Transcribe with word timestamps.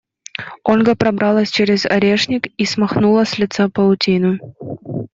Ольга 0.63 0.95
пробралась 0.95 1.51
через 1.51 1.85
орешник 1.85 2.47
и 2.59 2.65
смахнула 2.65 3.23
с 3.23 3.37
лица 3.37 3.69
паутину. 3.69 4.39